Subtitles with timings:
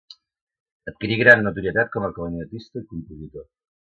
[0.91, 3.47] Adquirí gran notorietat com a clarinetista i compositor.